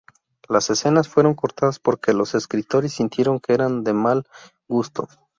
Las 0.49 0.71
escenas 0.71 1.07
fueron 1.07 1.35
cortadas 1.35 1.77
porque 1.77 2.13
los 2.13 2.33
escritores 2.33 2.93
sintieron 2.93 3.39
que 3.39 3.53
eran 3.53 3.83
de 3.83 3.93
mal 3.93 4.23
gusto. 4.67 5.07